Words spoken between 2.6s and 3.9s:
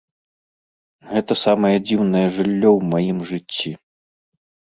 ў маім жыцці.